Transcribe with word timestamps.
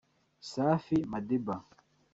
Safi 0.51 0.97
Madiba 1.11 1.55